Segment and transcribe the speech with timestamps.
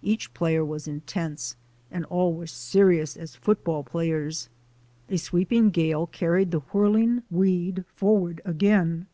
[0.00, 1.54] Each player was intense,
[1.90, 4.48] and all were as serious as football players.
[5.10, 9.06] A sweeping gale carried the whirling weed forward again.